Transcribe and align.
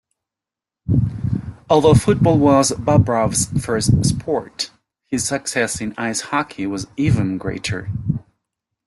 Although 1.69 1.93
football 1.93 2.39
was 2.39 2.71
Bobrov's 2.71 3.45
first 3.63 4.03
sport, 4.03 4.71
his 5.05 5.27
success 5.27 5.79
in 5.79 5.93
ice 5.95 6.21
hockey 6.21 6.65
was 6.65 6.87
even 6.97 7.37
greater. 7.37 7.87